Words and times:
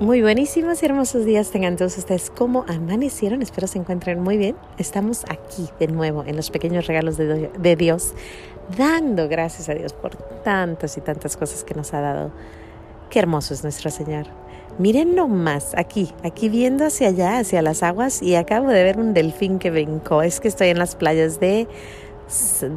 Muy 0.00 0.22
buenísimos 0.22 0.80
y 0.80 0.86
hermosos 0.86 1.24
días 1.24 1.50
tengan 1.50 1.74
todos 1.74 1.98
ustedes. 1.98 2.30
¿Cómo 2.30 2.64
amanecieron? 2.68 3.42
Espero 3.42 3.66
se 3.66 3.80
encuentren 3.80 4.22
muy 4.22 4.36
bien. 4.36 4.54
Estamos 4.78 5.24
aquí 5.28 5.68
de 5.80 5.88
nuevo 5.88 6.22
en 6.24 6.36
los 6.36 6.52
pequeños 6.52 6.86
regalos 6.86 7.16
de, 7.16 7.76
Dios, 7.76 8.14
dando 8.76 9.28
gracias 9.28 9.68
a 9.68 9.74
Dios 9.74 9.92
por 9.94 10.14
tantas 10.44 10.96
y 10.96 11.00
tantas 11.00 11.36
cosas 11.36 11.64
que 11.64 11.74
nos 11.74 11.92
ha 11.94 12.00
dado. 12.00 12.30
Qué 13.10 13.18
hermoso 13.18 13.52
es 13.52 13.64
nuestro 13.64 13.90
Señor. 13.90 14.26
Miren 14.78 15.16
nomás, 15.16 15.74
aquí, 15.76 16.14
aquí 16.22 16.48
viendo 16.48 16.86
hacia 16.86 17.08
allá, 17.08 17.38
hacia 17.40 17.60
las 17.60 17.82
aguas, 17.82 18.22
y 18.22 18.36
acabo 18.36 18.68
de 18.68 18.84
ver 18.84 19.00
un 19.00 19.14
delfín 19.14 19.58
que 19.58 19.72
brincó. 19.72 20.22
Es 20.22 20.38
que 20.38 20.46
estoy 20.46 20.68
en 20.68 20.78
las 20.78 20.94
playas 20.94 21.40
de, 21.40 21.66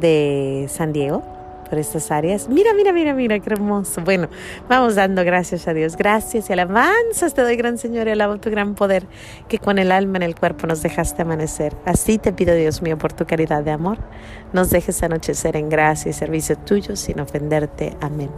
de 0.00 0.66
San 0.68 0.92
Diego 0.92 1.22
por 1.72 1.78
estas 1.78 2.10
áreas. 2.10 2.50
Mira, 2.50 2.74
mira, 2.74 2.92
mira, 2.92 3.14
mira, 3.14 3.40
qué 3.40 3.48
hermoso. 3.48 4.02
Bueno, 4.04 4.28
vamos 4.68 4.94
dando 4.94 5.24
gracias 5.24 5.66
a 5.66 5.72
Dios. 5.72 5.96
Gracias 5.96 6.50
y 6.50 6.52
alabanzas 6.52 7.32
te 7.32 7.40
doy, 7.40 7.56
gran 7.56 7.78
Señor, 7.78 8.08
y 8.08 8.10
alabo 8.10 8.36
tu 8.36 8.50
gran 8.50 8.74
poder 8.74 9.06
que 9.48 9.58
con 9.58 9.78
el 9.78 9.90
alma 9.90 10.18
en 10.18 10.22
el 10.22 10.34
cuerpo 10.34 10.66
nos 10.66 10.82
dejaste 10.82 11.22
amanecer. 11.22 11.74
Así 11.86 12.18
te 12.18 12.30
pido, 12.30 12.54
Dios 12.54 12.82
mío, 12.82 12.98
por 12.98 13.14
tu 13.14 13.24
caridad 13.24 13.62
de 13.64 13.70
amor, 13.70 13.96
nos 14.52 14.68
dejes 14.68 15.02
anochecer 15.02 15.56
en 15.56 15.70
gracia 15.70 16.10
y 16.10 16.12
servicio 16.12 16.58
tuyo 16.58 16.94
sin 16.94 17.20
ofenderte. 17.20 17.96
Amén. 18.02 18.28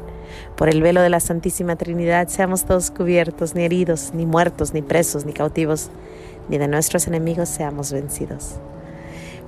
Por 0.56 0.68
el 0.68 0.80
velo 0.80 1.02
de 1.02 1.10
la 1.10 1.18
Santísima 1.18 1.74
Trinidad 1.74 2.28
seamos 2.28 2.66
todos 2.66 2.92
cubiertos, 2.92 3.56
ni 3.56 3.64
heridos, 3.64 4.12
ni 4.14 4.26
muertos, 4.26 4.72
ni 4.74 4.82
presos, 4.82 5.26
ni 5.26 5.32
cautivos, 5.32 5.90
ni 6.48 6.56
de 6.56 6.68
nuestros 6.68 7.08
enemigos 7.08 7.48
seamos 7.48 7.92
vencidos. 7.92 8.60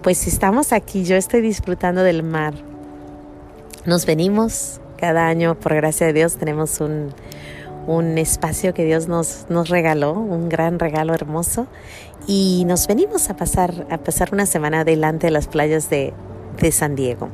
Pues 0.02 0.18
si 0.18 0.30
estamos 0.30 0.72
aquí, 0.72 1.04
yo 1.04 1.14
estoy 1.14 1.40
disfrutando 1.40 2.02
del 2.02 2.24
mar, 2.24 2.54
nos 3.86 4.04
venimos 4.06 4.80
cada 4.96 5.28
año, 5.28 5.54
por 5.58 5.74
gracia 5.74 6.06
de 6.06 6.12
Dios, 6.12 6.36
tenemos 6.36 6.80
un, 6.80 7.14
espacio 8.18 8.74
que 8.74 8.84
Dios 8.84 9.06
nos, 9.06 9.46
nos 9.48 9.68
regaló, 9.68 10.12
un 10.12 10.48
gran 10.48 10.78
regalo 10.78 11.14
hermoso, 11.14 11.68
y 12.26 12.64
nos 12.66 12.86
venimos 12.88 13.30
a 13.30 13.36
pasar, 13.36 13.86
a 13.90 13.98
pasar 13.98 14.30
una 14.32 14.46
semana 14.46 14.84
delante 14.84 15.28
de 15.28 15.30
las 15.30 15.46
playas 15.46 15.88
de, 15.88 16.12
San 16.72 16.96
Diego. 16.96 17.28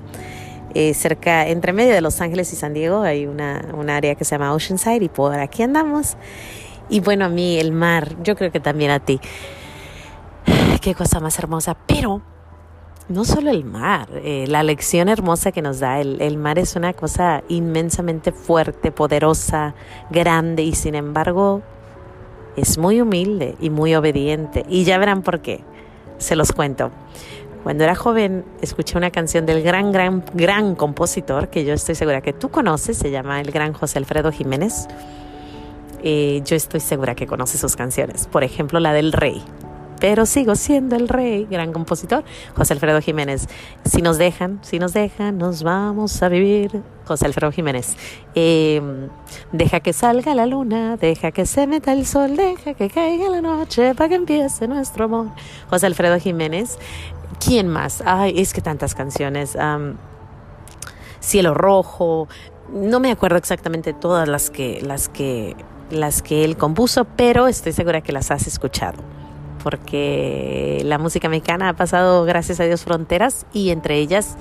Eh, 0.74 0.94
cerca, 0.94 1.46
entre 1.48 1.72
medio 1.72 1.94
de 1.94 2.00
Los 2.00 2.20
Ángeles 2.20 2.52
y 2.52 2.56
San 2.56 2.74
Diego, 2.74 3.02
hay 3.02 3.26
una, 3.26 3.68
una 3.74 3.96
área 3.96 4.14
que 4.14 4.24
se 4.24 4.34
llama 4.34 4.52
Oceanside 4.52 5.04
y 5.04 5.08
por 5.08 5.38
aquí 5.38 5.62
andamos. 5.62 6.16
Y 6.88 7.00
bueno, 7.00 7.24
a 7.24 7.28
mí 7.28 7.58
el 7.58 7.72
mar, 7.72 8.16
yo 8.22 8.36
creo 8.36 8.50
que 8.50 8.60
también 8.60 8.90
a 8.90 9.00
ti. 9.00 9.20
Qué 10.80 10.94
cosa 10.94 11.20
más 11.20 11.38
hermosa, 11.38 11.76
pero 11.86 12.20
no 13.12 13.24
solo 13.24 13.50
el 13.50 13.64
mar, 13.64 14.08
eh, 14.24 14.46
la 14.48 14.62
lección 14.62 15.08
hermosa 15.08 15.52
que 15.52 15.62
nos 15.62 15.80
da. 15.80 16.00
El, 16.00 16.36
mar 16.38 16.58
es 16.58 16.76
una 16.76 16.92
cosa 16.94 17.42
inmensamente 17.48 18.32
fuerte, 18.32 18.90
poderosa, 18.90 19.74
grande 20.10 20.62
y 20.62 20.74
sin 20.74 20.94
embargo 20.94 21.62
es 22.56 22.78
muy 22.78 23.00
humilde 23.00 23.54
y 23.60 23.70
muy 23.70 23.94
obediente. 23.94 24.64
Y 24.68 24.84
ya 24.84 24.98
verán 24.98 25.22
por 25.22 25.40
qué. 25.40 25.60
Se 26.18 26.36
los 26.36 26.52
cuento. 26.52 26.90
Cuando 27.62 27.84
era 27.84 27.94
joven 27.94 28.44
escuché 28.60 28.96
una 28.96 29.10
canción 29.10 29.46
del 29.46 29.62
gran, 29.62 29.92
gran, 29.92 30.24
gran 30.34 30.74
compositor 30.74 31.48
que 31.48 31.64
yo 31.64 31.74
estoy 31.74 31.94
segura 31.94 32.20
que 32.20 32.32
tú 32.32 32.48
conoces, 32.48 32.96
se 32.96 33.10
llama 33.10 33.40
el 33.40 33.50
gran 33.50 33.72
José 33.72 33.98
Alfredo 33.98 34.32
Jiménez. 34.32 34.88
Eh, 36.02 36.42
yo 36.44 36.56
estoy 36.56 36.80
segura 36.80 37.14
que 37.14 37.26
conoces 37.26 37.60
sus 37.60 37.76
canciones. 37.76 38.26
Por 38.26 38.42
ejemplo, 38.42 38.80
la 38.80 38.92
del 38.92 39.12
Rey 39.12 39.42
pero 40.02 40.26
sigo 40.26 40.56
siendo 40.56 40.96
el 40.96 41.08
rey, 41.08 41.46
gran 41.48 41.72
compositor, 41.72 42.24
José 42.56 42.72
Alfredo 42.72 43.00
Jiménez. 43.00 43.46
Si 43.84 44.02
nos 44.02 44.18
dejan, 44.18 44.58
si 44.62 44.80
nos 44.80 44.92
dejan, 44.92 45.38
nos 45.38 45.62
vamos 45.62 46.20
a 46.24 46.28
vivir. 46.28 46.82
José 47.04 47.26
Alfredo 47.26 47.52
Jiménez. 47.52 47.96
Em, 48.34 49.10
deja 49.52 49.78
que 49.78 49.92
salga 49.92 50.34
la 50.34 50.46
luna, 50.46 50.96
deja 50.96 51.30
que 51.30 51.46
se 51.46 51.68
meta 51.68 51.92
el 51.92 52.04
sol, 52.04 52.34
deja 52.34 52.74
que 52.74 52.90
caiga 52.90 53.30
la 53.30 53.40
noche 53.40 53.94
para 53.94 54.08
que 54.08 54.16
empiece 54.16 54.66
nuestro 54.66 55.04
amor. 55.04 55.28
José 55.70 55.86
Alfredo 55.86 56.18
Jiménez. 56.18 56.80
¿Quién 57.38 57.68
más? 57.68 58.02
Ay, 58.04 58.40
es 58.40 58.52
que 58.52 58.60
tantas 58.60 58.96
canciones. 58.96 59.56
Cielo 61.20 61.54
Rojo. 61.54 62.26
No 62.72 62.98
me 62.98 63.12
acuerdo 63.12 63.36
exactamente 63.36 63.92
todas 63.92 64.28
las 64.28 64.50
que, 64.50 64.82
las 64.82 65.08
que, 65.08 65.54
las 65.92 66.22
que 66.22 66.44
él 66.44 66.56
compuso, 66.56 67.04
pero 67.04 67.46
estoy 67.46 67.70
segura 67.70 68.00
que 68.00 68.10
las 68.10 68.32
has 68.32 68.48
escuchado 68.48 69.21
porque 69.62 70.82
la 70.84 70.98
música 70.98 71.28
mexicana 71.28 71.68
ha 71.68 71.72
pasado, 71.74 72.24
gracias 72.24 72.60
a 72.60 72.64
Dios, 72.64 72.84
fronteras 72.84 73.46
y 73.52 73.70
entre 73.70 73.98
ellas 73.98 74.36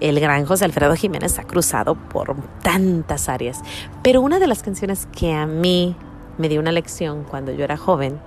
el 0.00 0.20
gran 0.20 0.46
José 0.46 0.64
Alfredo 0.64 0.94
Jiménez 0.94 1.38
ha 1.38 1.44
cruzado 1.44 1.94
por 1.94 2.36
tantas 2.62 3.28
áreas. 3.28 3.60
Pero 4.02 4.20
una 4.20 4.38
de 4.38 4.46
las 4.46 4.62
canciones 4.62 5.06
que 5.06 5.32
a 5.34 5.46
mí 5.46 5.96
me 6.38 6.48
dio 6.48 6.60
una 6.60 6.72
lección 6.72 7.24
cuando 7.24 7.52
yo 7.52 7.64
era 7.64 7.76
joven, 7.76 8.20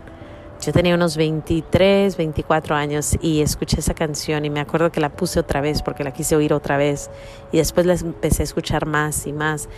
yo 0.62 0.72
tenía 0.74 0.94
unos 0.94 1.18
23, 1.18 2.18
24 2.18 2.76
años 2.76 3.18
y 3.20 3.42
escuché 3.42 3.80
esa 3.80 3.96
canción 3.96 4.46
y 4.46 4.52
me 4.52 4.60
acuerdo 4.60 4.92
que 4.92 5.00
la 5.00 5.10
puse 5.10 5.40
otra 5.40 5.60
vez 5.60 5.82
porque 5.82 6.04
la 6.04 6.12
quise 6.12 6.36
oír 6.36 6.54
otra 6.54 6.78
vez 6.78 7.10
y 7.52 7.58
después 7.58 7.88
la 7.88 7.96
empecé 7.96 8.44
a 8.44 8.46
escuchar 8.46 8.86
más 8.86 9.26
y 9.26 9.34
más 9.34 9.70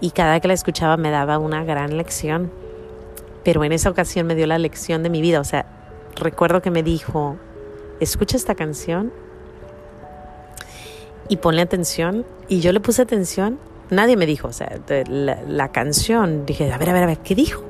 y 0.00 0.12
cada 0.12 0.38
que 0.38 0.46
la 0.46 0.54
escuchaba 0.54 0.96
me 0.96 1.10
daba 1.10 1.38
una 1.38 1.64
gran 1.64 1.96
lección. 1.96 2.52
Pero 3.42 3.64
en 3.64 3.72
esa 3.72 3.90
ocasión 3.90 4.26
me 4.26 4.34
dio 4.34 4.46
la 4.46 4.58
lección 4.58 5.02
de 5.02 5.10
mi 5.10 5.20
vida, 5.20 5.40
o 5.40 5.44
sea, 5.44 5.66
recuerdo 6.20 6.62
que 6.62 6.70
me 6.70 6.82
dijo, 6.82 7.36
escucha 8.00 8.36
esta 8.36 8.54
canción 8.54 9.12
y 11.28 11.36
ponle 11.36 11.62
atención. 11.62 12.26
Y 12.48 12.60
yo 12.60 12.72
le 12.72 12.80
puse 12.80 13.02
atención. 13.02 13.58
Nadie 13.90 14.16
me 14.16 14.26
dijo, 14.26 14.48
o 14.48 14.52
sea, 14.52 14.78
la, 15.08 15.72
canción, 15.72 16.46
dije, 16.46 16.70
a 16.70 16.78
ver, 16.78 16.90
a 16.90 16.92
ver, 16.92 17.02
a 17.02 17.06
ver, 17.06 17.18
¿qué 17.18 17.34
dijo? 17.34 17.62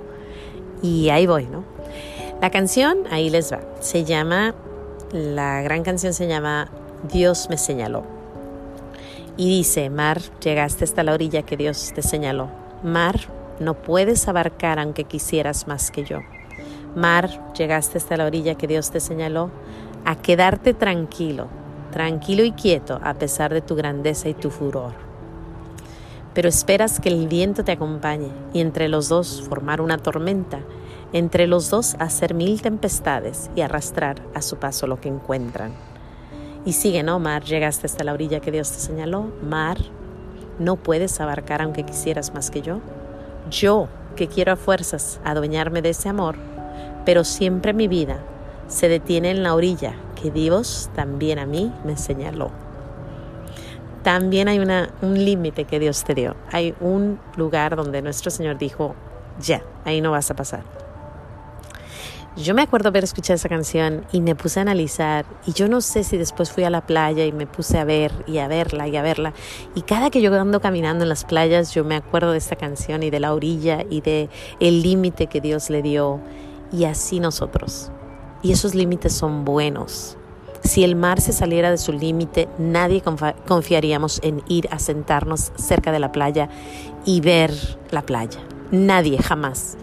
Y 0.82 1.08
ahí 1.10 1.26
voy, 1.26 1.46
¿no? 1.46 1.64
La 2.40 2.50
canción, 2.50 2.98
ahí 3.10 3.30
les 3.30 3.52
va. 3.52 3.60
Se 3.80 4.04
llama, 4.04 4.54
la 5.12 5.62
gran 5.62 5.82
canción 5.82 6.12
se 6.12 6.26
llama 6.26 6.70
Dios 7.10 7.48
me 7.48 7.56
señaló. 7.56 8.04
Y 9.36 9.48
dice, 9.48 9.88
Mar, 9.88 10.20
llegaste 10.42 10.84
hasta 10.84 11.02
la 11.02 11.14
orilla 11.14 11.42
que 11.42 11.56
Dios 11.56 11.92
te 11.94 12.02
señaló. 12.02 12.50
Mar, 12.82 13.16
no 13.58 13.74
puedes 13.74 14.28
abarcar 14.28 14.78
aunque 14.78 15.04
quisieras 15.04 15.66
más 15.66 15.90
que 15.90 16.04
yo. 16.04 16.20
Mar, 16.94 17.52
llegaste 17.54 17.98
hasta 17.98 18.16
la 18.16 18.26
orilla 18.26 18.56
que 18.56 18.66
Dios 18.66 18.90
te 18.90 19.00
señaló, 19.00 19.50
a 20.04 20.16
quedarte 20.16 20.74
tranquilo, 20.74 21.48
tranquilo 21.92 22.42
y 22.42 22.52
quieto 22.52 23.00
a 23.02 23.14
pesar 23.14 23.52
de 23.52 23.60
tu 23.60 23.76
grandeza 23.76 24.28
y 24.28 24.34
tu 24.34 24.50
furor. 24.50 24.92
Pero 26.34 26.48
esperas 26.48 27.00
que 27.00 27.08
el 27.08 27.28
viento 27.28 27.64
te 27.64 27.72
acompañe 27.72 28.30
y 28.52 28.60
entre 28.60 28.88
los 28.88 29.08
dos 29.08 29.42
formar 29.48 29.80
una 29.80 29.98
tormenta, 29.98 30.60
entre 31.12 31.46
los 31.46 31.70
dos 31.70 31.96
hacer 31.98 32.34
mil 32.34 32.62
tempestades 32.62 33.50
y 33.56 33.62
arrastrar 33.62 34.22
a 34.34 34.42
su 34.42 34.56
paso 34.56 34.86
lo 34.86 35.00
que 35.00 35.08
encuentran. 35.08 35.72
Y 36.64 36.72
sigue, 36.74 37.02
¿no? 37.02 37.18
Mar, 37.18 37.42
llegaste 37.44 37.86
hasta 37.86 38.04
la 38.04 38.12
orilla 38.12 38.40
que 38.40 38.52
Dios 38.52 38.70
te 38.70 38.78
señaló. 38.78 39.32
Mar, 39.42 39.78
no 40.58 40.76
puedes 40.76 41.20
abarcar 41.20 41.62
aunque 41.62 41.84
quisieras 41.84 42.34
más 42.34 42.50
que 42.50 42.62
yo. 42.62 42.80
Yo, 43.50 43.88
que 44.14 44.28
quiero 44.28 44.52
a 44.52 44.56
fuerzas 44.56 45.20
adueñarme 45.24 45.82
de 45.82 45.90
ese 45.90 46.08
amor, 46.08 46.36
pero 47.04 47.24
siempre 47.24 47.72
mi 47.72 47.88
vida 47.88 48.18
se 48.68 48.88
detiene 48.88 49.30
en 49.30 49.42
la 49.42 49.54
orilla 49.54 49.94
que 50.20 50.30
Dios 50.30 50.90
también 50.94 51.38
a 51.38 51.46
mí 51.46 51.72
me 51.84 51.96
señaló. 51.96 52.50
También 54.02 54.48
hay 54.48 54.58
una, 54.58 54.90
un 55.02 55.22
límite 55.22 55.64
que 55.64 55.78
Dios 55.78 56.04
te 56.04 56.14
dio. 56.14 56.34
Hay 56.52 56.74
un 56.80 57.18
lugar 57.36 57.76
donde 57.76 58.00
nuestro 58.00 58.30
Señor 58.30 58.56
dijo, 58.56 58.94
ya, 59.40 59.62
ahí 59.84 60.00
no 60.00 60.10
vas 60.10 60.30
a 60.30 60.36
pasar. 60.36 60.62
Yo 62.36 62.54
me 62.54 62.62
acuerdo 62.62 62.88
haber 62.88 63.02
escuchado 63.02 63.34
esa 63.34 63.48
canción 63.48 64.06
y 64.12 64.20
me 64.20 64.36
puse 64.36 64.60
a 64.60 64.62
analizar 64.62 65.26
y 65.46 65.52
yo 65.52 65.68
no 65.68 65.80
sé 65.80 66.04
si 66.04 66.16
después 66.16 66.52
fui 66.52 66.62
a 66.62 66.70
la 66.70 66.86
playa 66.86 67.26
y 67.26 67.32
me 67.32 67.48
puse 67.48 67.76
a 67.76 67.84
ver 67.84 68.12
y 68.28 68.38
a 68.38 68.46
verla 68.46 68.86
y 68.86 68.96
a 68.96 69.02
verla 69.02 69.34
y 69.74 69.82
cada 69.82 70.10
que 70.10 70.22
yo 70.22 70.32
ando 70.40 70.60
caminando 70.60 71.02
en 71.02 71.08
las 71.08 71.24
playas 71.24 71.74
yo 71.74 71.84
me 71.84 71.96
acuerdo 71.96 72.30
de 72.30 72.38
esta 72.38 72.54
canción 72.54 73.02
y 73.02 73.10
de 73.10 73.18
la 73.18 73.34
orilla 73.34 73.84
y 73.90 74.00
de 74.00 74.30
el 74.60 74.80
límite 74.80 75.26
que 75.26 75.40
Dios 75.40 75.70
le 75.70 75.82
dio 75.82 76.20
y 76.72 76.84
así 76.84 77.20
nosotros. 77.20 77.90
Y 78.42 78.52
esos 78.52 78.74
límites 78.74 79.12
son 79.12 79.44
buenos. 79.44 80.16
Si 80.62 80.84
el 80.84 80.94
mar 80.94 81.20
se 81.20 81.32
saliera 81.32 81.70
de 81.70 81.78
su 81.78 81.92
límite, 81.92 82.48
nadie 82.58 83.02
confiaríamos 83.46 84.20
en 84.22 84.42
ir 84.46 84.68
a 84.70 84.78
sentarnos 84.78 85.52
cerca 85.56 85.90
de 85.90 85.98
la 85.98 86.12
playa 86.12 86.48
y 87.04 87.20
ver 87.20 87.52
la 87.90 88.02
playa. 88.02 88.40
Nadie, 88.70 89.18
jamás. 89.18 89.78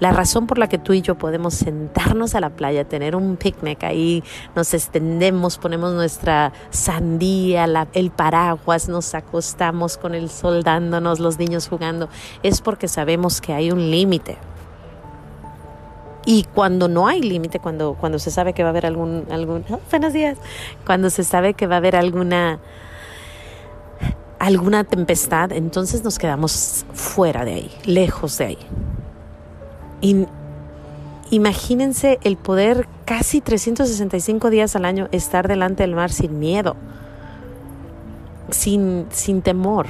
La 0.00 0.12
razón 0.12 0.46
por 0.46 0.58
la 0.58 0.68
que 0.68 0.78
tú 0.78 0.92
y 0.92 1.02
yo 1.02 1.16
podemos 1.16 1.54
sentarnos 1.54 2.36
a 2.36 2.40
la 2.40 2.50
playa, 2.50 2.84
tener 2.84 3.16
un 3.16 3.36
picnic 3.36 3.82
ahí, 3.82 4.22
nos 4.54 4.72
extendemos, 4.72 5.58
ponemos 5.58 5.92
nuestra 5.92 6.52
sandía, 6.70 7.66
el 7.92 8.10
paraguas, 8.12 8.88
nos 8.88 9.14
acostamos 9.14 9.96
con 9.96 10.14
el 10.14 10.30
sol 10.30 10.62
dándonos, 10.62 11.18
los 11.18 11.38
niños 11.40 11.66
jugando, 11.66 12.08
es 12.44 12.60
porque 12.60 12.86
sabemos 12.86 13.40
que 13.40 13.52
hay 13.52 13.72
un 13.72 13.90
límite. 13.90 14.38
Y 16.30 16.42
cuando 16.42 16.88
no 16.88 17.08
hay 17.08 17.22
límite, 17.22 17.58
cuando, 17.58 17.94
cuando 17.94 18.18
se 18.18 18.30
sabe 18.30 18.52
que 18.52 18.62
va 18.62 18.68
a 18.68 18.72
haber 18.72 18.84
algún, 18.84 19.24
algún 19.30 19.64
buenos 19.90 20.12
días, 20.12 20.36
cuando 20.84 21.08
se 21.08 21.24
sabe 21.24 21.54
que 21.54 21.66
va 21.66 21.76
a 21.76 21.78
haber 21.78 21.96
alguna, 21.96 22.58
alguna 24.38 24.84
tempestad, 24.84 25.52
entonces 25.52 26.04
nos 26.04 26.18
quedamos 26.18 26.84
fuera 26.92 27.46
de 27.46 27.54
ahí, 27.54 27.70
lejos 27.86 28.36
de 28.36 28.44
ahí. 30.02 30.18
imagínense 31.30 32.18
el 32.22 32.36
poder 32.36 32.86
casi 33.06 33.40
365 33.40 34.50
días 34.50 34.76
al 34.76 34.84
año 34.84 35.08
estar 35.12 35.48
delante 35.48 35.82
del 35.82 35.94
mar 35.94 36.12
sin 36.12 36.38
miedo, 36.38 36.76
sin, 38.50 39.06
sin 39.08 39.40
temor. 39.40 39.86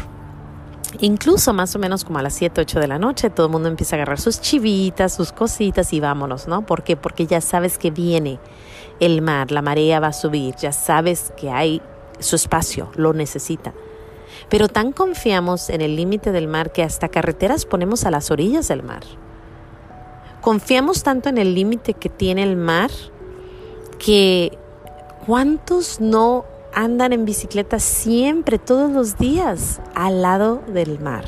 Incluso 1.00 1.52
más 1.52 1.76
o 1.76 1.78
menos 1.78 2.04
como 2.04 2.18
a 2.18 2.22
las 2.22 2.34
7, 2.34 2.62
8 2.62 2.80
de 2.80 2.88
la 2.88 2.98
noche, 2.98 3.30
todo 3.30 3.46
el 3.46 3.52
mundo 3.52 3.68
empieza 3.68 3.94
a 3.94 3.98
agarrar 3.98 4.20
sus 4.20 4.40
chivitas, 4.40 5.14
sus 5.14 5.32
cositas 5.32 5.92
y 5.92 6.00
vámonos, 6.00 6.48
¿no? 6.48 6.64
¿Por 6.64 6.82
qué? 6.82 6.96
Porque 6.96 7.26
ya 7.26 7.40
sabes 7.40 7.78
que 7.78 7.90
viene 7.90 8.38
el 8.98 9.22
mar, 9.22 9.50
la 9.50 9.62
marea 9.62 10.00
va 10.00 10.08
a 10.08 10.12
subir, 10.12 10.54
ya 10.56 10.72
sabes 10.72 11.32
que 11.36 11.50
hay 11.50 11.82
su 12.18 12.36
espacio, 12.36 12.90
lo 12.96 13.12
necesita. 13.12 13.74
Pero 14.48 14.68
tan 14.68 14.92
confiamos 14.92 15.68
en 15.68 15.82
el 15.82 15.94
límite 15.94 16.32
del 16.32 16.48
mar 16.48 16.72
que 16.72 16.82
hasta 16.82 17.08
carreteras 17.08 17.66
ponemos 17.66 18.04
a 18.04 18.10
las 18.10 18.30
orillas 18.30 18.68
del 18.68 18.82
mar. 18.82 19.02
Confiamos 20.40 21.02
tanto 21.02 21.28
en 21.28 21.38
el 21.38 21.54
límite 21.54 21.94
que 21.94 22.08
tiene 22.08 22.42
el 22.42 22.56
mar 22.56 22.90
que 23.98 24.56
¿cuántos 25.26 26.00
no 26.00 26.44
andan 26.78 27.12
en 27.12 27.24
bicicleta 27.24 27.80
siempre, 27.80 28.58
todos 28.58 28.92
los 28.92 29.18
días, 29.18 29.80
al 29.94 30.22
lado 30.22 30.62
del 30.68 31.00
mar? 31.00 31.24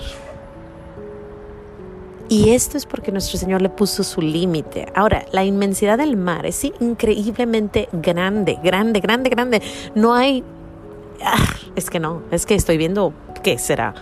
Y 2.28 2.50
esto 2.50 2.76
es 2.76 2.86
porque 2.86 3.10
nuestro 3.10 3.36
Señor 3.36 3.60
le 3.60 3.68
puso 3.68 4.04
su 4.04 4.22
límite. 4.22 4.86
Ahora, 4.94 5.26
la 5.32 5.44
inmensidad 5.44 5.98
del 5.98 6.16
mar 6.16 6.46
es 6.46 6.62
increíblemente 6.62 7.88
grande, 7.92 8.60
grande, 8.62 9.00
grande, 9.00 9.30
grande. 9.30 9.60
No 9.96 10.14
hay... 10.14 10.44
Ah, 11.24 11.56
es 11.74 11.90
que 11.90 11.98
no, 11.98 12.22
es 12.30 12.46
que 12.46 12.54
estoy 12.54 12.76
viendo, 12.76 13.12
¿qué 13.42 13.58
será? 13.58 13.94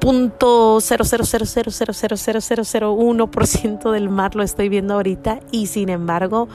punto 0.00 0.80
ciento 0.80 1.04
del 3.92 4.08
mar 4.08 4.34
lo 4.34 4.42
estoy 4.42 4.68
viendo 4.68 4.94
ahorita 4.94 5.38
y 5.52 5.68
sin 5.68 5.90
embargo 5.90 6.48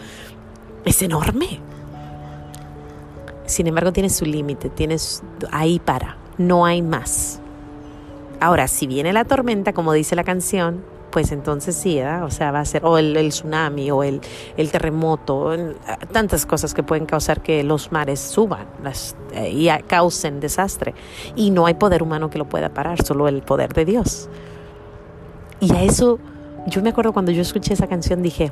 es 0.84 1.02
enorme. 1.02 1.62
Sin 3.48 3.66
embargo 3.66 3.92
tiene 3.92 4.10
su 4.10 4.26
límite, 4.26 4.70
tienes 4.70 5.24
ahí 5.52 5.80
para, 5.80 6.18
no 6.38 6.66
hay 6.66 6.82
más. 6.82 7.40
Ahora, 8.40 8.68
si 8.68 8.86
viene 8.86 9.14
la 9.14 9.26
tormenta, 9.26 9.74
como 9.74 9.94
dice 9.94 10.16
la 10.16 10.24
canción, 10.24 10.84
pues 11.12 11.32
entonces 11.32 11.76
sí, 11.76 12.00
o 12.02 12.30
sea, 12.30 12.52
va 12.52 12.60
a 12.60 12.66
ser, 12.66 12.86
o 12.86 12.98
el, 12.98 13.30
tsunami, 13.30 13.90
o 13.90 14.04
el, 14.04 14.22
terremoto, 14.72 15.52
tantas 16.12 16.46
cosas 16.46 16.74
que 16.74 16.84
pueden 16.84 17.06
causar 17.06 17.42
que 17.42 17.64
los 17.64 17.92
mares 17.92 18.20
suban 18.20 18.68
eh, 19.34 19.50
y 19.50 19.70
causen 19.88 20.40
desastre. 20.40 20.94
Y 21.36 21.50
no 21.50 21.66
hay 21.66 21.76
poder 21.76 22.04
humano 22.04 22.30
que 22.30 22.38
lo 22.38 22.48
pueda 22.48 22.70
parar, 22.70 23.04
solo 23.04 23.28
el 23.28 23.42
poder 23.42 23.74
de 23.74 23.86
Dios. 23.86 24.30
Y 25.60 25.74
a 25.74 25.84
eso, 25.84 26.20
yo 26.68 26.82
me 26.82 26.90
acuerdo 26.90 27.14
cuando 27.14 27.32
yo 27.32 27.42
escuché 27.42 27.74
esa 27.74 27.88
canción, 27.88 28.22
dije, 28.22 28.52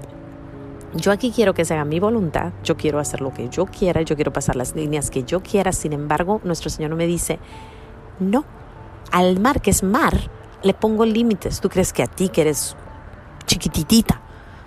yo 0.96 1.12
aquí 1.12 1.32
quiero 1.32 1.54
que 1.54 1.66
sea 1.66 1.84
mi 1.84 2.00
voluntad, 2.00 2.54
yo 2.64 2.78
quiero 2.78 3.00
hacer 3.00 3.22
lo 3.22 3.34
que 3.34 3.50
yo 3.50 3.66
quiera, 3.66 4.02
yo 4.02 4.16
quiero 4.16 4.32
pasar 4.32 4.56
las 4.56 4.76
líneas 4.76 5.10
que 5.10 5.24
yo 5.24 5.44
quiera, 5.44 5.74
sin 5.74 5.94
embargo, 5.94 6.40
nuestro 6.44 6.70
Señor 6.70 6.96
me 6.96 7.06
dice, 7.06 7.38
no, 8.20 8.46
al 9.12 9.40
mar, 9.40 9.62
que 9.62 9.72
es 9.72 9.84
mar, 9.84 10.30
le 10.64 10.74
pongo 10.74 11.06
límites. 11.06 11.60
¿Tú 11.60 11.70
crees 11.70 11.92
que 11.92 12.02
a 12.04 12.08
ti 12.08 12.30
que 12.30 12.42
eres 12.42 12.76
chiquititita, 13.46 14.22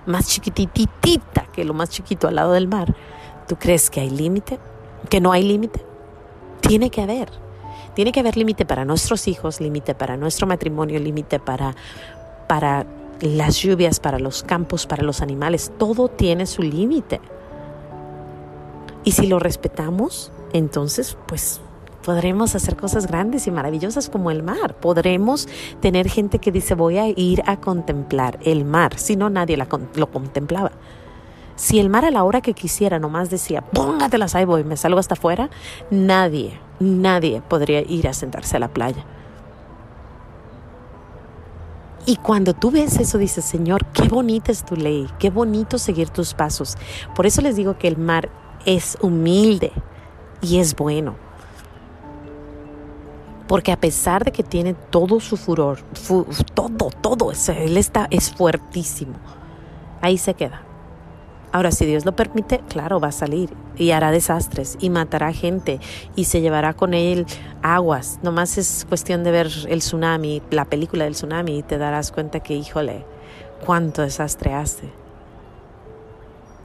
más 0.06 0.28
chiquititita 0.28 1.46
que 1.52 1.64
lo 1.64 1.74
más 1.74 1.88
chiquito 1.88 2.28
al 2.28 2.36
lado 2.36 2.52
del 2.52 2.68
mar, 2.68 2.94
¿tú 3.46 3.56
crees 3.56 3.88
que 3.90 4.00
hay 4.00 4.10
límite? 4.10 4.58
¿Que 5.08 5.20
no 5.20 5.32
hay 5.32 5.42
límite? 5.42 5.84
Tiene 6.60 6.90
que 6.90 7.00
haber. 7.00 7.30
Tiene 7.94 8.12
que 8.12 8.20
haber 8.20 8.36
límite 8.36 8.66
para 8.66 8.84
nuestros 8.84 9.26
hijos, 9.28 9.60
límite 9.60 9.94
para 9.94 10.16
nuestro 10.16 10.46
matrimonio, 10.46 11.00
límite 11.00 11.40
para, 11.40 11.74
para 12.46 12.86
las 13.20 13.56
lluvias, 13.56 14.00
para 14.00 14.18
los 14.18 14.42
campos, 14.42 14.86
para 14.86 15.02
los 15.02 15.20
animales. 15.20 15.72
Todo 15.78 16.08
tiene 16.08 16.46
su 16.46 16.62
límite. 16.62 17.20
Y 19.04 19.12
si 19.12 19.26
lo 19.26 19.38
respetamos, 19.38 20.32
entonces 20.52 21.16
pues 21.26 21.60
podremos 22.04 22.54
hacer 22.54 22.76
cosas 22.76 23.06
grandes 23.06 23.46
y 23.46 23.50
maravillosas 23.50 24.08
como 24.08 24.30
el 24.30 24.42
mar. 24.42 24.74
Podremos 24.74 25.48
tener 25.80 26.08
gente 26.08 26.38
que 26.38 26.52
dice 26.52 26.74
voy 26.74 26.98
a 26.98 27.08
ir 27.08 27.42
a 27.46 27.58
contemplar 27.58 28.38
el 28.44 28.64
mar, 28.64 28.98
si 28.98 29.16
no 29.16 29.30
nadie 29.30 29.56
lo 29.56 30.10
contemplaba. 30.10 30.72
Si 31.56 31.80
el 31.80 31.90
mar 31.90 32.04
a 32.04 32.10
la 32.12 32.22
hora 32.22 32.40
que 32.40 32.54
quisiera 32.54 33.00
nomás 33.00 33.30
decía, 33.30 33.62
póngatelas 33.62 34.36
ahí 34.36 34.44
voy, 34.44 34.62
me 34.62 34.76
salgo 34.76 35.00
hasta 35.00 35.14
afuera, 35.14 35.50
nadie, 35.90 36.58
nadie 36.78 37.42
podría 37.48 37.80
ir 37.80 38.06
a 38.06 38.12
sentarse 38.12 38.56
a 38.56 38.60
la 38.60 38.68
playa. 38.68 39.04
Y 42.08 42.16
cuando 42.16 42.54
tú 42.54 42.70
ves 42.70 42.98
eso, 42.98 43.18
dices, 43.18 43.44
Señor, 43.44 43.84
qué 43.92 44.08
bonita 44.08 44.50
es 44.50 44.64
tu 44.64 44.76
ley, 44.76 45.06
qué 45.18 45.28
bonito 45.28 45.76
seguir 45.76 46.08
tus 46.08 46.32
pasos. 46.32 46.78
Por 47.14 47.26
eso 47.26 47.42
les 47.42 47.54
digo 47.54 47.76
que 47.76 47.86
el 47.86 47.98
mar 47.98 48.30
es 48.64 48.96
humilde 49.02 49.72
y 50.40 50.58
es 50.58 50.74
bueno. 50.74 51.16
Porque 53.46 53.72
a 53.72 53.76
pesar 53.78 54.24
de 54.24 54.32
que 54.32 54.42
tiene 54.42 54.72
todo 54.72 55.20
su 55.20 55.36
furor, 55.36 55.80
todo, 56.54 56.88
todo, 57.02 57.30
él 57.54 57.76
está, 57.76 58.08
es 58.10 58.30
fuertísimo. 58.30 59.12
Ahí 60.00 60.16
se 60.16 60.32
queda. 60.32 60.62
Ahora, 61.50 61.70
si 61.70 61.86
Dios 61.86 62.04
lo 62.04 62.14
permite, 62.14 62.60
claro, 62.68 63.00
va 63.00 63.08
a 63.08 63.12
salir 63.12 63.50
y 63.76 63.92
hará 63.92 64.10
desastres 64.10 64.76
y 64.80 64.90
matará 64.90 65.32
gente 65.32 65.80
y 66.14 66.24
se 66.24 66.40
llevará 66.40 66.74
con 66.74 66.92
él 66.92 67.26
aguas. 67.62 68.18
Nomás 68.22 68.58
es 68.58 68.84
cuestión 68.88 69.24
de 69.24 69.30
ver 69.30 69.48
el 69.68 69.78
tsunami, 69.78 70.42
la 70.50 70.66
película 70.66 71.04
del 71.04 71.14
tsunami 71.14 71.58
y 71.58 71.62
te 71.62 71.78
darás 71.78 72.12
cuenta 72.12 72.40
que, 72.40 72.54
híjole, 72.54 73.04
cuánto 73.64 74.02
desastre 74.02 74.52
hace. 74.52 74.90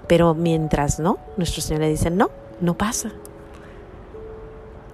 Pero 0.08 0.34
mientras 0.34 1.00
no, 1.00 1.18
nuestro 1.38 1.62
Señor 1.62 1.82
le 1.82 1.90
dice, 1.90 2.10
no, 2.10 2.30
no 2.60 2.78
pasa. 2.78 3.12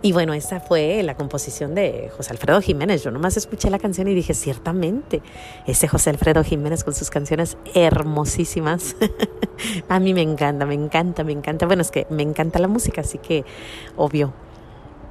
Y 0.01 0.13
bueno, 0.13 0.33
esa 0.33 0.61
fue 0.61 1.03
la 1.03 1.15
composición 1.15 1.75
de 1.75 2.09
José 2.15 2.31
Alfredo 2.31 2.61
Jiménez. 2.61 3.03
Yo 3.03 3.11
nomás 3.11 3.35
escuché 3.35 3.69
la 3.69 3.79
canción 3.79 4.07
y 4.07 4.13
dije, 4.13 4.33
ciertamente, 4.33 5.21
ese 5.67 5.89
José 5.89 6.09
Alfredo 6.11 6.41
Jiménez 6.41 6.85
con 6.85 6.93
sus 6.95 7.09
canciones 7.09 7.57
hermosísimas. 7.73 8.95
a 9.89 9.99
mí 9.99 10.13
me 10.13 10.21
encanta, 10.21 10.65
me 10.65 10.73
encanta, 10.73 11.25
me 11.25 11.33
encanta. 11.33 11.65
Bueno, 11.65 11.81
es 11.81 11.91
que 11.91 12.07
me 12.09 12.23
encanta 12.23 12.59
la 12.59 12.69
música, 12.69 13.01
así 13.01 13.17
que 13.17 13.43
obvio. 13.97 14.33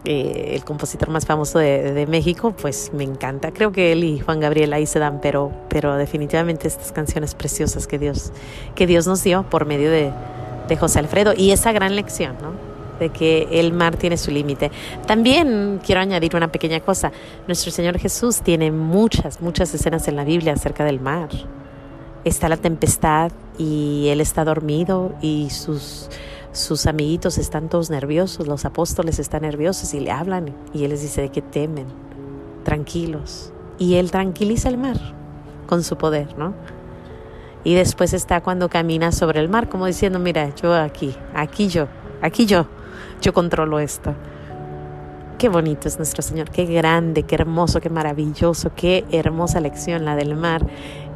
Eh, 0.05 0.52
el 0.55 0.64
compositor 0.64 1.11
más 1.11 1.26
famoso 1.26 1.58
de, 1.58 2.06
México, 2.08 2.55
pues 2.58 2.93
me 2.94 3.05
encanta. 3.05 3.52
Creo 3.52 3.72
que 3.72 3.93
él 3.93 4.05
y 4.05 4.20
Juan 4.20 4.41
Gabriel 4.41 4.72
ahí 4.72 4.86
se 4.86 5.01
dan, 5.01 5.20
pero, 5.20 5.53
pero 5.69 5.96
definitivamente 5.96 6.67
estas 6.67 6.93
canciones 6.93 7.34
preciosas 7.34 7.86
que 7.86 7.98
Dios, 7.98 8.32
que 8.74 8.86
Dios 8.86 9.06
nos 9.06 9.22
dio 9.22 9.43
por 9.51 9.67
medio 9.67 9.91
de, 9.91 10.12
de 10.67 10.77
José 10.77 11.01
Alfredo 11.01 11.34
y 11.36 11.51
esa 11.51 11.72
gran 11.72 11.94
lección, 11.94 12.36
¿no? 12.41 12.68
De 12.98 13.10
que 13.10 13.48
el 13.52 13.72
mar 13.72 13.96
tiene 13.96 14.17
su 14.17 14.31
límite. 14.31 14.70
También 15.06 15.81
quiero 15.84 16.00
añadir 16.00 16.34
una 16.36 16.50
pequeña 16.50 16.81
cosa. 16.81 17.12
Nuestro 17.46 17.70
Señor 17.70 17.98
Jesús 17.98 18.40
tiene 18.43 18.70
muchas, 18.70 19.40
muchas 19.40 19.72
escenas 19.74 20.08
en 20.08 20.17
la 20.17 20.24
Biblia 20.24 20.52
acerca 20.52 20.84
del 20.84 21.00
mar. 21.00 21.28
Está 22.24 22.48
la 22.48 22.56
tempestad 22.56 23.32
y 23.58 24.08
Él 24.08 24.20
está 24.20 24.44
dormido 24.44 25.14
y 25.22 25.50
sus, 25.50 26.08
sus 26.52 26.86
amiguitos 26.86 27.38
están 27.38 27.69
todos 27.69 27.90
nerviosos, 27.90 28.46
los 28.46 28.64
apóstoles 28.64 29.19
están 29.19 29.43
nerviosos 29.43 29.94
y 29.94 30.00
le 30.00 30.10
hablan 30.10 30.55
y 30.74 30.84
Él 30.84 30.90
les 30.90 31.02
dice 31.02 31.22
de 31.22 31.28
que 31.31 31.43
temen, 31.43 31.86
tranquilos. 32.64 33.52
Y 33.78 33.94
Él 33.94 34.10
tranquiliza 34.10 34.69
el 34.69 34.78
mar 34.78 34.96
con 35.67 35.84
su 35.84 35.96
poder, 35.96 36.36
¿no? 36.36 36.55
Y 37.64 37.74
después 37.74 38.12
está 38.12 38.40
cuando 38.40 38.69
camina 38.69 39.12
sobre 39.12 39.40
el 39.40 39.48
mar, 39.48 39.69
como 39.69 39.86
diciendo, 39.86 40.19
mira, 40.19 40.55
yo 40.55 40.74
aquí, 40.74 41.14
aquí 41.34 41.69
yo, 41.69 41.86
aquí 42.22 42.46
yo, 42.46 42.67
yo 43.20 43.32
controlo 43.32 43.79
esto. 43.79 44.15
Qué 45.39 45.48
bonito 45.48 45.87
es 45.87 45.98
nuestro 45.98 46.20
Señor, 46.20 46.51
qué 46.51 46.65
grande, 46.65 47.22
qué 47.22 47.37
hermoso, 47.37 47.81
qué 47.81 47.91
maravilloso, 47.91 48.72
qué 48.75 49.05
hermosa 49.13 49.60
lección 49.60 50.05
la 50.05 50.17
del 50.17 50.34
mar. 50.34 50.67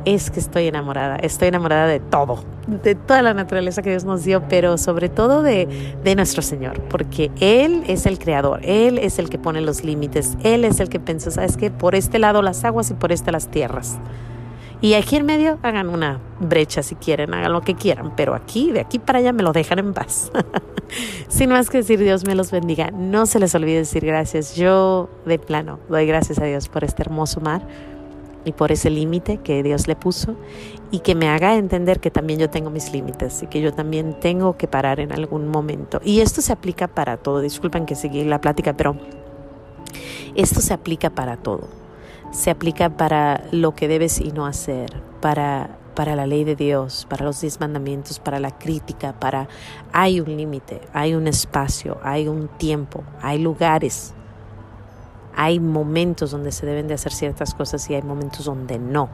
Es 0.04 0.30
que 0.30 0.38
estoy 0.38 0.68
enamorada, 0.68 1.16
estoy 1.16 1.48
enamorada 1.48 1.86
de 1.86 1.98
todo, 1.98 2.44
de 2.66 2.94
toda 2.94 3.22
la 3.22 3.34
naturaleza 3.34 3.82
que 3.82 3.90
Dios 3.90 4.04
nos 4.04 4.22
dio, 4.22 4.46
pero 4.48 4.78
sobre 4.78 5.08
todo 5.08 5.42
de, 5.42 5.66
de 6.04 6.14
nuestro 6.14 6.42
Señor, 6.42 6.80
porque 6.82 7.32
Él 7.40 7.82
es 7.88 8.06
el 8.06 8.18
creador, 8.18 8.60
Él 8.64 8.98
es 8.98 9.18
el 9.18 9.28
que 9.28 9.38
pone 9.38 9.60
los 9.60 9.82
límites, 9.82 10.36
Él 10.44 10.64
es 10.64 10.78
el 10.78 10.88
que 10.88 11.00
pensó, 11.00 11.30
¿sabes 11.32 11.56
qué? 11.56 11.70
Por 11.72 11.96
este 11.96 12.20
lado 12.20 12.42
las 12.42 12.64
aguas 12.64 12.90
y 12.90 12.94
por 12.94 13.10
este 13.10 13.32
las 13.32 13.48
tierras. 13.48 13.98
Y 14.82 14.94
aquí 14.94 15.14
en 15.14 15.24
medio 15.24 15.60
hagan 15.62 15.88
una 15.88 16.18
brecha 16.40 16.82
si 16.82 16.96
quieren, 16.96 17.32
hagan 17.34 17.52
lo 17.52 17.60
que 17.60 17.76
quieran, 17.76 18.14
pero 18.16 18.34
aquí, 18.34 18.72
de 18.72 18.80
aquí 18.80 18.98
para 18.98 19.20
allá 19.20 19.32
me 19.32 19.44
lo 19.44 19.52
dejan 19.52 19.78
en 19.78 19.94
paz. 19.94 20.32
Sin 21.28 21.50
más 21.50 21.70
que 21.70 21.78
decir, 21.78 22.00
Dios 22.00 22.26
me 22.26 22.34
los 22.34 22.50
bendiga. 22.50 22.90
No 22.90 23.26
se 23.26 23.38
les 23.38 23.54
olvide 23.54 23.76
decir 23.76 24.04
gracias. 24.04 24.56
Yo 24.56 25.08
de 25.24 25.38
plano 25.38 25.78
doy 25.88 26.04
gracias 26.04 26.40
a 26.40 26.46
Dios 26.46 26.68
por 26.68 26.82
este 26.82 27.00
hermoso 27.00 27.40
mar 27.40 27.62
y 28.44 28.50
por 28.50 28.72
ese 28.72 28.90
límite 28.90 29.38
que 29.38 29.62
Dios 29.62 29.86
le 29.86 29.94
puso 29.94 30.34
y 30.90 30.98
que 30.98 31.14
me 31.14 31.28
haga 31.28 31.54
entender 31.54 32.00
que 32.00 32.10
también 32.10 32.40
yo 32.40 32.50
tengo 32.50 32.68
mis 32.68 32.92
límites 32.92 33.44
y 33.44 33.46
que 33.46 33.60
yo 33.60 33.72
también 33.72 34.18
tengo 34.18 34.56
que 34.56 34.66
parar 34.66 34.98
en 34.98 35.12
algún 35.12 35.46
momento. 35.46 36.00
Y 36.04 36.22
esto 36.22 36.42
se 36.42 36.52
aplica 36.52 36.88
para 36.88 37.18
todo. 37.18 37.40
Disculpen 37.40 37.86
que 37.86 37.94
seguí 37.94 38.24
la 38.24 38.40
plática, 38.40 38.76
pero 38.76 38.96
esto 40.34 40.60
se 40.60 40.74
aplica 40.74 41.10
para 41.10 41.36
todo 41.36 41.81
se 42.32 42.50
aplica 42.50 42.90
para 42.90 43.44
lo 43.52 43.74
que 43.76 43.86
debes 43.86 44.20
y 44.20 44.32
no 44.32 44.46
hacer, 44.46 45.00
para 45.20 45.78
para 45.94 46.16
la 46.16 46.26
ley 46.26 46.44
de 46.44 46.56
Dios, 46.56 47.06
para 47.08 47.24
los 47.24 47.40
diez 47.40 47.60
mandamientos, 47.60 48.18
para 48.18 48.40
la 48.40 48.50
crítica, 48.50 49.12
para... 49.12 49.48
Hay 49.92 50.20
un 50.20 50.36
límite, 50.36 50.80
hay 50.92 51.14
un 51.14 51.26
espacio, 51.26 51.98
hay 52.02 52.28
un 52.28 52.48
tiempo, 52.48 53.04
hay 53.20 53.38
lugares, 53.38 54.14
hay 55.36 55.60
momentos 55.60 56.30
donde 56.30 56.52
se 56.52 56.66
deben 56.66 56.88
de 56.88 56.94
hacer 56.94 57.12
ciertas 57.12 57.54
cosas 57.54 57.88
y 57.90 57.94
hay 57.94 58.02
momentos 58.02 58.46
donde 58.46 58.78
no. 58.78 59.08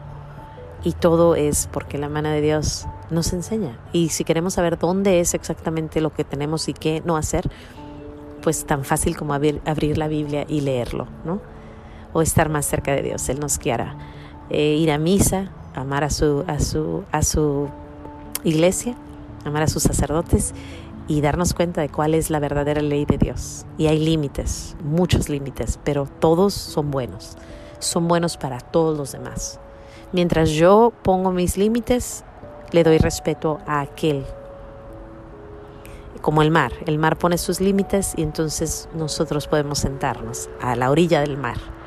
Y 0.84 0.92
todo 0.92 1.34
es 1.34 1.68
porque 1.72 1.98
la 1.98 2.08
mano 2.08 2.28
de 2.28 2.40
Dios 2.40 2.86
nos 3.10 3.32
enseña. 3.32 3.78
Y 3.92 4.10
si 4.10 4.22
queremos 4.22 4.54
saber 4.54 4.78
dónde 4.78 5.20
es 5.20 5.34
exactamente 5.34 6.00
lo 6.00 6.12
que 6.12 6.22
tenemos 6.24 6.68
y 6.68 6.72
qué 6.72 7.02
no 7.04 7.16
hacer, 7.16 7.50
pues 8.42 8.64
tan 8.64 8.84
fácil 8.84 9.16
como 9.16 9.34
abrir, 9.34 9.60
abrir 9.66 9.98
la 9.98 10.06
Biblia 10.06 10.44
y 10.48 10.60
leerlo, 10.60 11.08
¿no? 11.24 11.40
Estar 12.22 12.48
más 12.48 12.66
cerca 12.66 12.92
de 12.92 13.02
Dios. 13.02 13.28
Él 13.28 13.40
nos 13.40 13.58
quiera 13.58 13.96
eh, 14.50 14.76
ir 14.76 14.90
a 14.90 14.98
misa, 14.98 15.50
amar 15.74 16.04
a 16.04 16.10
su, 16.10 16.44
a 16.46 16.58
su, 16.58 17.04
a 17.12 17.22
su 17.22 17.68
iglesia, 18.44 18.96
amar 19.44 19.62
a 19.62 19.68
sus 19.68 19.82
sacerdotes 19.82 20.54
y 21.06 21.20
darnos 21.20 21.54
cuenta 21.54 21.80
de 21.80 21.88
cuál 21.88 22.14
es 22.14 22.30
la 22.30 22.38
verdadera 22.38 22.82
ley 22.82 23.04
de 23.04 23.18
Dios. 23.18 23.64
Y 23.76 23.86
hay 23.86 23.98
límites, 23.98 24.76
muchos 24.82 25.28
límites, 25.28 25.78
pero 25.84 26.06
todos 26.06 26.54
son 26.54 26.90
buenos. 26.90 27.36
Son 27.78 28.08
buenos 28.08 28.36
para 28.36 28.60
todos 28.60 28.96
los 28.96 29.12
demás. 29.12 29.60
Mientras 30.12 30.50
yo 30.50 30.92
pongo 31.02 31.32
mis 31.32 31.56
límites, 31.56 32.24
le 32.72 32.84
doy 32.84 32.98
respeto 32.98 33.58
a 33.66 33.80
aquel. 33.80 34.24
Como 36.20 36.42
el 36.42 36.50
mar, 36.50 36.72
el 36.86 36.98
mar 36.98 37.16
pone 37.16 37.38
sus 37.38 37.60
límites 37.60 38.14
y 38.16 38.22
entonces 38.22 38.88
nosotros 38.94 39.46
podemos 39.46 39.78
sentarnos 39.78 40.50
a 40.60 40.74
la 40.74 40.90
orilla 40.90 41.20
del 41.20 41.36
mar 41.36 41.77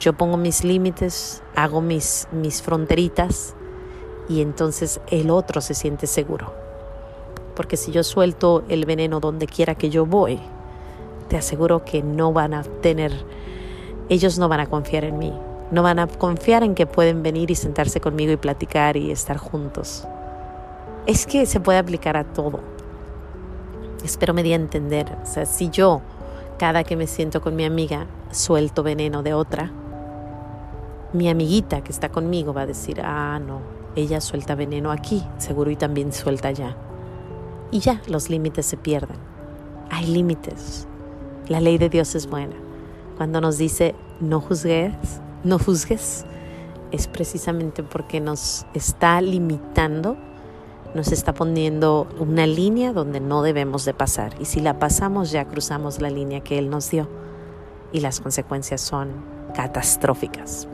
yo 0.00 0.14
pongo 0.14 0.38
mis 0.38 0.64
límites, 0.64 1.42
hago 1.54 1.82
mis, 1.82 2.26
mis 2.32 2.62
fronteritas 2.62 3.54
y 4.30 4.40
entonces 4.40 5.00
el 5.10 5.30
otro 5.30 5.60
se 5.60 5.74
siente 5.74 6.06
seguro. 6.06 6.54
Porque 7.54 7.76
si 7.76 7.92
yo 7.92 8.02
suelto 8.02 8.64
el 8.70 8.86
veneno 8.86 9.20
donde 9.20 9.46
quiera 9.46 9.74
que 9.74 9.90
yo 9.90 10.06
voy, 10.06 10.40
te 11.28 11.36
aseguro 11.36 11.84
que 11.84 12.02
no 12.02 12.32
van 12.32 12.54
a 12.54 12.62
tener, 12.62 13.12
ellos 14.08 14.38
no 14.38 14.48
van 14.48 14.60
a 14.60 14.66
confiar 14.66 15.04
en 15.04 15.18
mí, 15.18 15.34
no 15.70 15.82
van 15.82 15.98
a 15.98 16.06
confiar 16.06 16.62
en 16.64 16.74
que 16.74 16.86
pueden 16.86 17.22
venir 17.22 17.50
y 17.50 17.54
sentarse 17.54 18.00
conmigo 18.00 18.32
y 18.32 18.38
platicar 18.38 18.96
y 18.96 19.10
estar 19.10 19.36
juntos. 19.36 20.08
Es 21.06 21.26
que 21.26 21.44
se 21.44 21.60
puede 21.60 21.78
aplicar 21.78 22.16
a 22.16 22.24
todo. 22.24 22.60
Espero 24.02 24.32
me 24.32 24.42
di 24.42 24.54
entender. 24.54 25.18
O 25.22 25.26
sea, 25.26 25.44
si 25.44 25.68
yo, 25.68 26.00
cada 26.58 26.84
que 26.84 26.96
me 26.96 27.06
siento 27.06 27.42
con 27.42 27.54
mi 27.54 27.64
amiga, 27.64 28.06
suelto 28.30 28.82
veneno 28.82 29.22
de 29.22 29.34
otra, 29.34 29.72
mi 31.12 31.28
amiguita 31.28 31.82
que 31.82 31.92
está 31.92 32.10
conmigo 32.10 32.54
va 32.54 32.62
a 32.62 32.66
decir, 32.66 33.00
ah, 33.02 33.40
no, 33.40 33.60
ella 33.96 34.20
suelta 34.20 34.54
veneno 34.54 34.92
aquí, 34.92 35.24
seguro 35.38 35.70
y 35.70 35.76
también 35.76 36.12
suelta 36.12 36.48
allá. 36.48 36.76
Y 37.72 37.80
ya, 37.80 38.00
los 38.06 38.30
límites 38.30 38.66
se 38.66 38.76
pierden. 38.76 39.16
Hay 39.90 40.06
límites. 40.06 40.86
La 41.48 41.60
ley 41.60 41.78
de 41.78 41.88
Dios 41.88 42.14
es 42.14 42.28
buena. 42.28 42.54
Cuando 43.16 43.40
nos 43.40 43.58
dice, 43.58 43.94
no 44.20 44.40
juzgues, 44.40 45.20
no 45.44 45.58
juzgues, 45.58 46.24
es 46.92 47.08
precisamente 47.08 47.82
porque 47.82 48.20
nos 48.20 48.66
está 48.74 49.20
limitando, 49.20 50.16
nos 50.94 51.12
está 51.12 51.34
poniendo 51.34 52.08
una 52.18 52.46
línea 52.46 52.92
donde 52.92 53.20
no 53.20 53.42
debemos 53.42 53.84
de 53.84 53.94
pasar. 53.94 54.34
Y 54.40 54.44
si 54.44 54.60
la 54.60 54.78
pasamos, 54.78 55.30
ya 55.32 55.46
cruzamos 55.46 56.00
la 56.00 56.10
línea 56.10 56.40
que 56.40 56.58
Él 56.58 56.70
nos 56.70 56.90
dio. 56.90 57.08
Y 57.92 58.00
las 58.00 58.20
consecuencias 58.20 58.80
son 58.80 59.08
catastróficas 59.54 60.68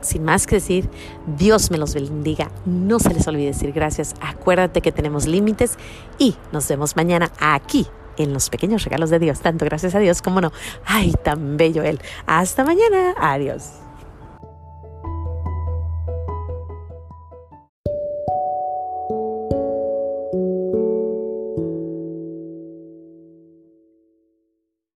sin 0.00 0.24
más 0.24 0.46
que 0.46 0.56
decir, 0.56 0.88
Dios 1.36 1.70
me 1.70 1.78
los 1.78 1.94
bendiga. 1.94 2.50
No 2.64 2.98
se 2.98 3.12
les 3.14 3.26
olvide 3.26 3.46
decir 3.46 3.72
gracias. 3.72 4.14
Acuérdate 4.20 4.80
que 4.80 4.92
tenemos 4.92 5.26
límites 5.26 5.76
y 6.18 6.36
nos 6.52 6.68
vemos 6.68 6.96
mañana 6.96 7.30
aquí 7.38 7.86
en 8.16 8.32
los 8.32 8.50
pequeños 8.50 8.84
regalos 8.84 9.10
de 9.10 9.18
Dios. 9.18 9.40
Tanto 9.40 9.64
gracias 9.64 9.94
a 9.94 9.98
Dios 9.98 10.22
como 10.22 10.40
no. 10.40 10.52
Ay, 10.84 11.12
tan 11.24 11.56
bello 11.56 11.82
Él. 11.82 12.00
Hasta 12.26 12.64
mañana. 12.64 13.14
Adiós. 13.18 13.89